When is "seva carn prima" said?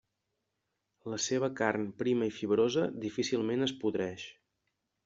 1.25-2.31